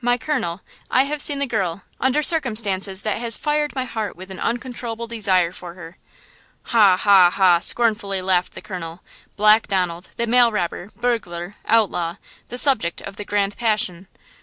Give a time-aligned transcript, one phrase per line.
[0.00, 4.30] "My colonel, I have seen the girl, under circumstances that has fired my heart with
[4.30, 5.98] an uncontrollable desire for her."
[6.72, 9.02] "Ha, ha, ha!" scornfully laughed the colonel.
[9.36, 12.14] "Black Donald, the mail robber, burglar, outlaw,
[12.48, 14.06] the subject of the grand passion!"